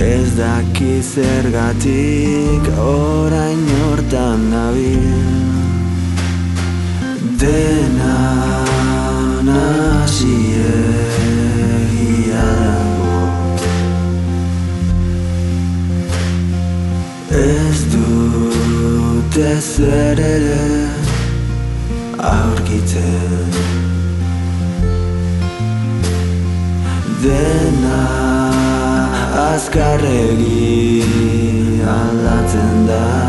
[0.06, 5.45] ez daki zergatik orain hortan nabil
[7.37, 8.18] Dena
[9.45, 13.18] nasi egia dago
[17.41, 20.64] Ez dut ezer ere
[22.32, 23.53] aurkitzen
[27.26, 28.03] dena
[29.45, 31.03] azkarregi
[31.99, 33.25] aldatzen da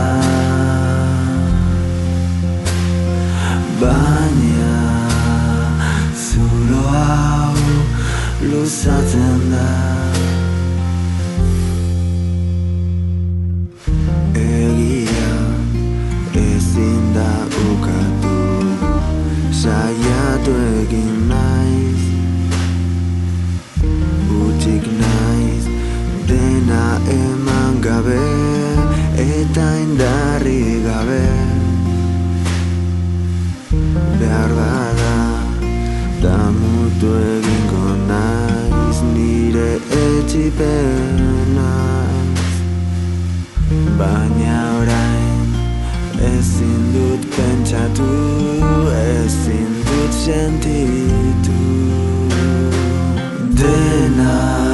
[8.51, 9.67] luzatzen da.
[14.35, 15.33] Egia
[16.33, 17.31] ezin da
[17.67, 18.39] ukatu.
[19.61, 22.03] Saiatu egin naiz.
[24.41, 25.65] Utik naiz
[26.29, 26.85] dena
[27.19, 28.25] eman gabe
[29.27, 31.25] eta indarri gabe.
[34.19, 35.15] Behar bada
[36.21, 37.66] damutu naiz
[40.07, 41.57] nire etxipenaz
[43.99, 45.49] Baina orain
[46.31, 48.11] ezin dut pentsatu
[49.07, 51.59] ezin dut sentitu.
[53.57, 54.66] Dena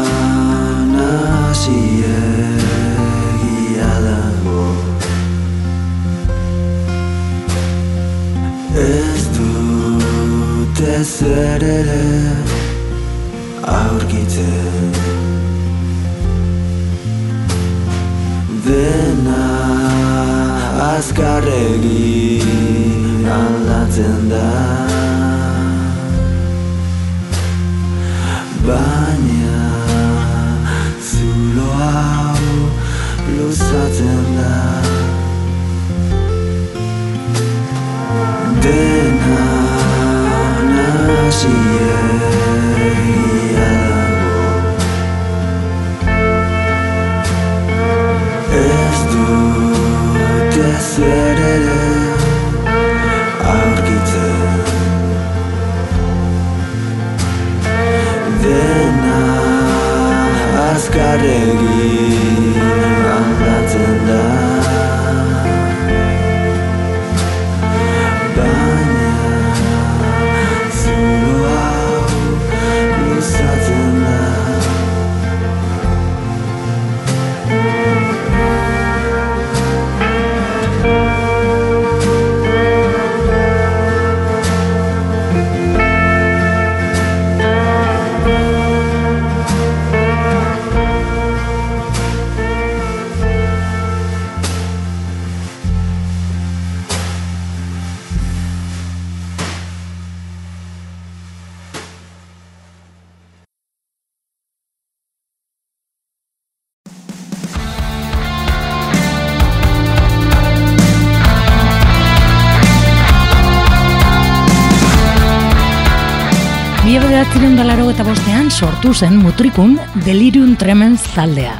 [117.93, 121.59] eta bostean sortu zen mutrikun Delirium Tremens taldea.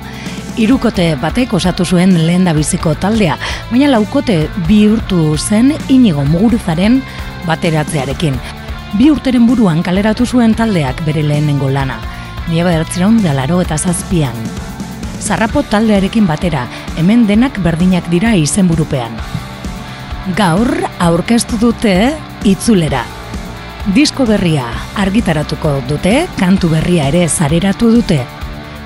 [0.57, 3.35] Hirukote batek osatu zuen lehen biziko taldea,
[3.69, 7.03] baina laukote bihurtu zen inigo muguruzaren
[7.45, 8.33] bateratzearekin.
[8.97, 11.99] Bi urteren buruan kaleratu zuen taldeak bere lehenengo lana.
[12.49, 14.33] Mila bederatzireun dalaro eta zazpian.
[15.21, 16.65] Zarrapo taldearekin batera,
[16.97, 19.13] hemen denak berdinak dira izenburupean.
[20.35, 23.05] Gaur aurkeztu dute itzulera.
[23.91, 24.63] Disko berria
[24.95, 28.21] argitaratuko dute, kantu berria ere zareratu dute.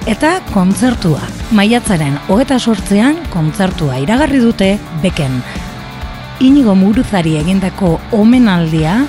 [0.09, 1.21] Eta kontzertua.
[1.53, 4.71] Maiatzaren hogeta sortzean kontzertua iragarri dute
[5.03, 5.37] beken.
[6.41, 9.03] Inigo muruzari egindako omenaldia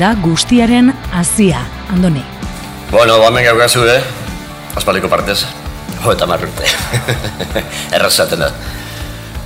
[0.00, 1.62] da guztiaren hasia,
[1.94, 2.24] Andoni.
[2.90, 4.02] Bueno, ba, hemen gaukazu, eh?
[4.74, 5.44] Azpaliko partez.
[6.02, 6.66] Jo, eta marrurte.
[7.96, 8.50] Errazaten da.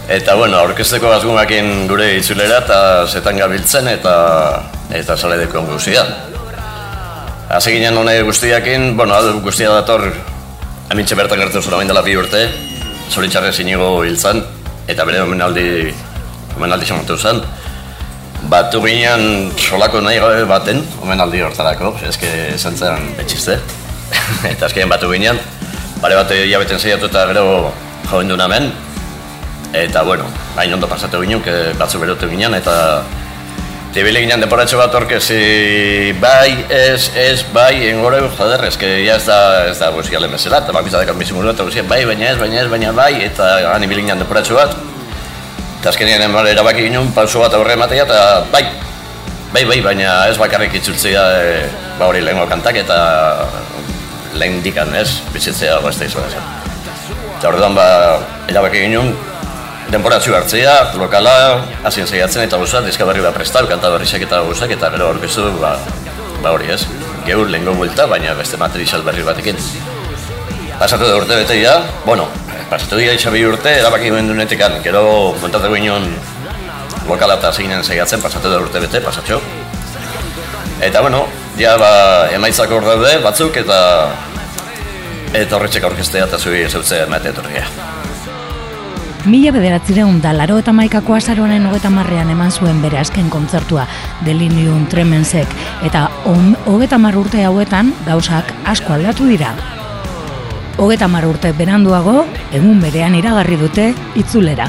[0.09, 2.79] Eta, bueno, aurkezteko azgumakin gure itzulera eta
[3.13, 4.15] zetan gabiltzen eta
[4.93, 6.05] eta sale dekon guztia.
[7.53, 10.05] Hase ginen hone guztiakin, bueno, hau guztia dator
[10.93, 12.47] amintxe bertan gertu zuen dela bi urte,
[13.11, 14.19] zoritxarrez inigo hil
[14.89, 15.93] eta bere omenaldi,
[16.57, 17.41] omenaldi xamatu zen.
[18.51, 23.59] Batu ginen solako nahi gabe baten, omenaldi hortarako, eske esan zen betxizte.
[24.53, 25.39] eta azkenean batu ginen,
[26.03, 27.73] bare bat hilabeten zeiatu eta gero
[28.11, 28.73] joen duen hemen.
[29.73, 30.27] Eta, bueno,
[30.57, 31.41] hain ondo pasatu ginen,
[31.79, 33.05] batzu berotu ginen, eta
[33.93, 39.27] Tibili ginen deporatxo bat orkezi bai, ez, ez, bai, engore, joder, ez que ya ez
[39.27, 42.63] da, ez da guztiale mesela, eta bakizat dekan bizimuru eta guztiak, bai, baina ez, baina
[42.63, 44.73] ez, baina bai, eta han ibili ginen deporatxo bat.
[45.83, 46.25] Eta azkenean
[46.55, 48.23] erabaki ginen, pauso bat aurre ematea, eta
[48.55, 48.63] bai,
[49.53, 51.53] bai, bai, baina ez bakarrik itzultzea, e,
[51.99, 52.97] ba hori lehenko kantak, eta
[54.41, 56.49] lehen dikan, ez, bizitzea, ba, ez da izan.
[57.37, 57.87] Eta orduan, ba,
[58.49, 59.13] erabaki ginen,
[59.93, 61.33] denboratxu hartzea, lokala,
[61.85, 65.45] hasien saiatzen eta guzat, diska berri bat prestau, kanta berriak eta guzak, eta gero orkestu,
[65.61, 65.75] ba,
[66.41, 66.81] ba hori ez,
[67.27, 69.61] geur lehengo buelta, baina beste material berri batekin.
[70.81, 71.77] Pasatu da urte bete ja,
[72.07, 72.27] bueno,
[72.71, 75.05] pasatu dira itxabi urte, erabaki guen dunetekan, gero
[75.43, 76.09] montatu ginen
[77.09, 79.43] lokala eta zeinen saiatzen, pasatu da urte bete, pasatxo.
[80.83, 81.27] Eta bueno,
[81.61, 81.93] ja ba,
[82.33, 83.79] emaitzak hor daude batzuk, eta
[85.33, 87.69] eta horretxek aurkestea eta zui zeutzea emate etorria.
[89.23, 93.85] Mila bederatzireun da laro eta maikako azaronen hogeta marrean eman zuen bere azken kontzertua
[94.27, 95.47] Delirium Tremensek
[95.87, 96.09] eta
[96.67, 99.55] hogeta mar urte hauetan gauzak asko aldatu dira.
[100.75, 104.67] Hogeta mar urte beranduago, egun berean iragarri dute itzulera.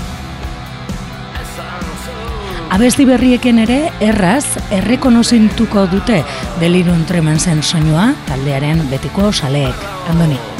[2.73, 6.21] Abesti berrieken ere erraz errekonozintuko dute
[6.61, 9.87] Delirium Tremensen soinua taldearen betiko saleek.
[10.13, 10.52] Andoni.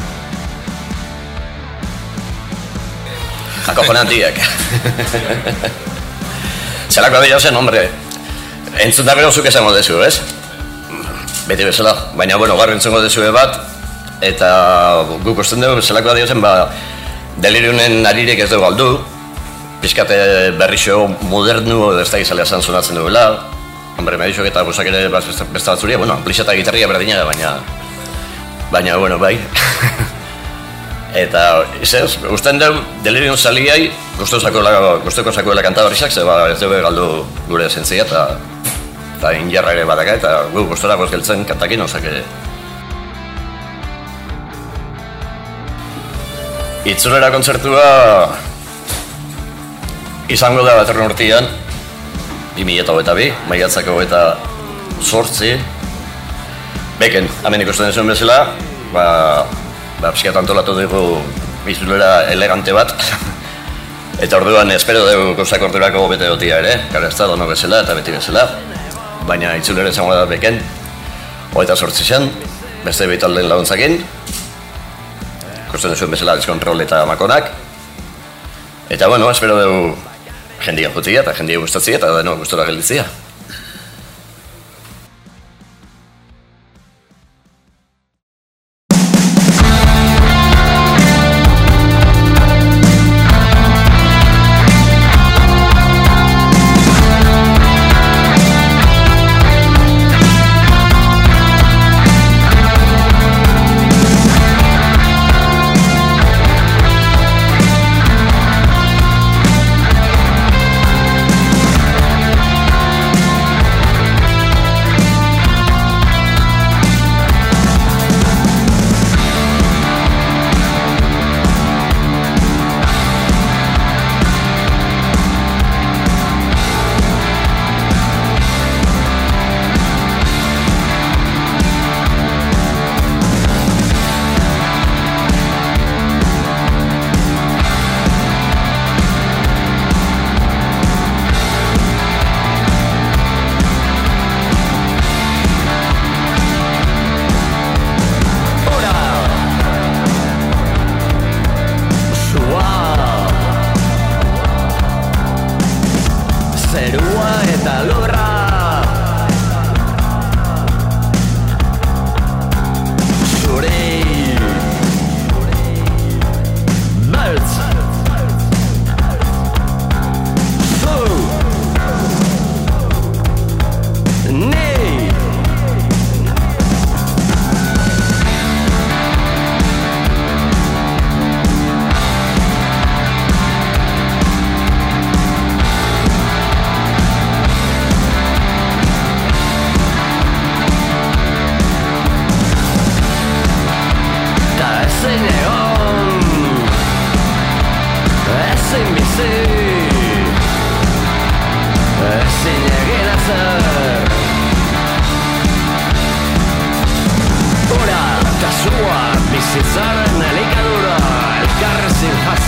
[3.74, 4.36] Jako jonantiak.
[6.93, 7.88] Zelako dira zen, hombre.
[8.86, 10.19] Entzun da gero zuk esango dezu, ez?
[11.47, 11.95] Beti bezala.
[12.13, 13.57] Baina, bueno, gaur entzungo dezu bat,
[14.21, 14.51] eta
[15.26, 16.69] guk usten dugu, zelako dira zen, ba,
[17.41, 18.91] deliriunen arirek ez dugu aldu,
[19.82, 20.21] pizkate
[20.59, 23.28] berri xo modernu, ez da gizalea zan sonatzen dugula,
[23.97, 27.57] hombre, me dixo eta busak ere beste batzuria, bueno, amplixia eta gitarria berdina da, baina,
[28.69, 29.39] baina, bueno, bai.
[31.14, 34.72] Eta, izez, usten dugu, delirium saliai, guztuko zakuela,
[35.03, 37.05] guztuko zakuela kanta berrizak, ze ba, ez dugu galdu
[37.45, 38.24] gure zentzia, eta
[39.20, 42.24] eta injarra ere badaka, eta gu gustora goz geltzen kantakin, osake...
[46.89, 47.86] Itzulera kontzertua
[50.34, 51.45] izango da baterren urtean,
[52.57, 54.26] 2008 maiatzako eta
[54.99, 55.53] sortzi,
[56.97, 58.47] beken, hemen ikusten zuen bezala,
[58.91, 59.05] ba,
[60.04, 61.22] ba, psikat antolatu dugu
[61.64, 62.91] bizulera elegante bat,
[64.24, 67.95] eta orduan espero dugu gauzak ordurako bete dotia ere, gara ez da dono bezala eta
[67.95, 68.43] beti bezala,
[69.30, 70.60] baina itzulera izango da beken,
[71.54, 72.28] hogeita sortzi zen,
[72.84, 73.99] beste bitalden laguntzakin,
[75.70, 77.54] ikusten zuen bezala deskontrol eta makonak,
[78.91, 79.93] eta bueno, espero dugu
[80.68, 83.08] jendia jutia eta jendia gustatzia eta deno gustora gelditzia.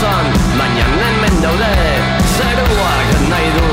[0.05, 0.27] Jasan,
[0.57, 1.73] baina hemen daude
[2.35, 3.69] Zeruak nahi du,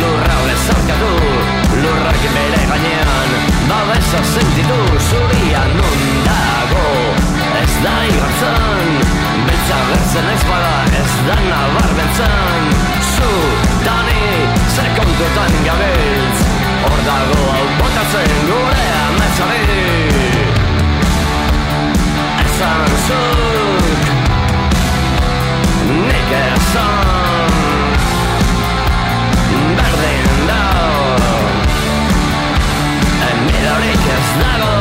[0.00, 1.12] lurra bezarkatu
[1.82, 3.30] Lurrak bere gainean,
[3.70, 6.86] babesa sentitu Zuria non dago,
[7.62, 8.88] ez da igartzen
[9.46, 12.62] Beltza bertzen ez bada, ez da nabar beltzen.
[13.14, 13.30] Zu,
[13.86, 14.24] dani,
[14.74, 16.48] ze kontutan gabiltz
[16.84, 19.64] Hor dago hau botatzen gure ametzari
[22.44, 23.49] Esan zuk
[26.70, 27.50] Nik esan
[29.76, 30.62] Berdin da
[33.30, 34.79] Emidorik ez dago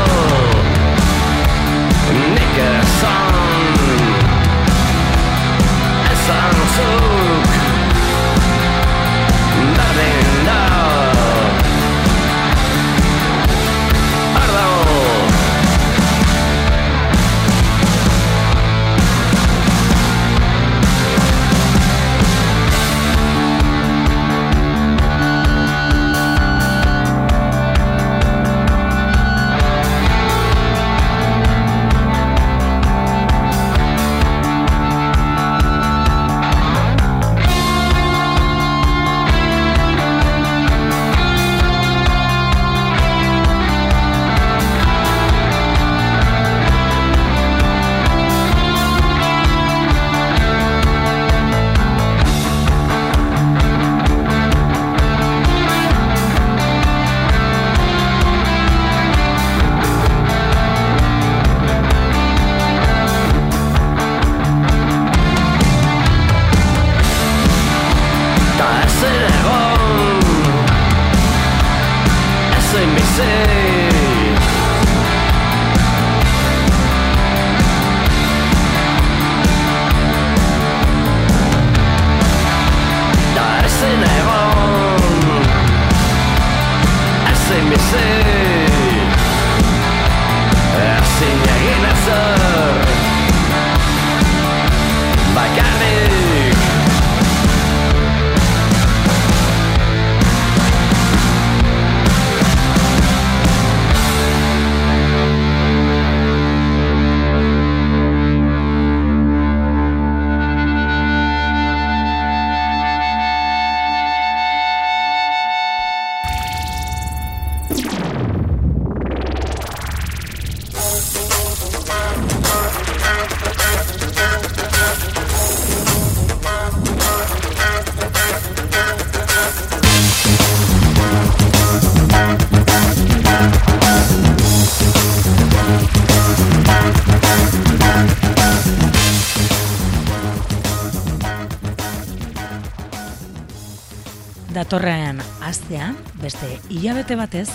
[146.79, 147.49] hilabete batez,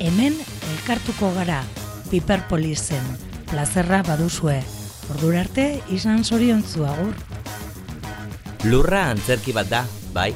[0.00, 0.36] hemen
[0.72, 1.60] elkartuko gara
[2.10, 3.04] Piperpolisen
[3.50, 4.56] plazerra baduzue.
[5.12, 7.12] Ordura arte izan zoriontzu agur.
[8.64, 10.30] Lurra antzerki bat da, bai.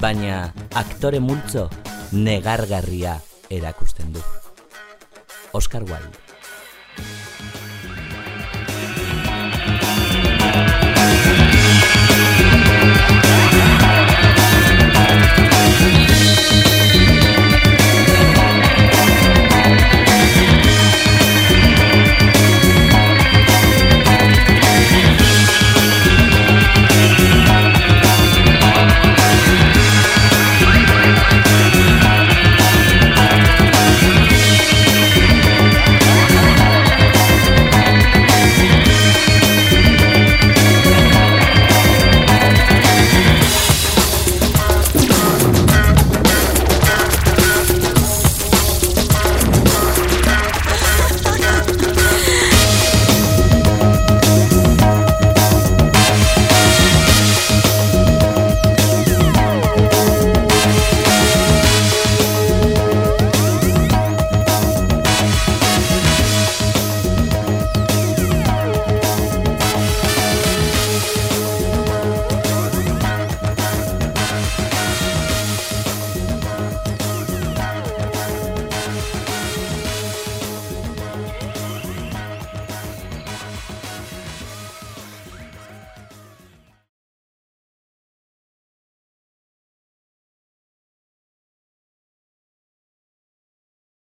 [0.00, 1.66] Baina aktore multzo
[2.12, 3.18] negargarria
[3.50, 4.22] erakusten du.
[5.52, 6.14] Oscar Wilde.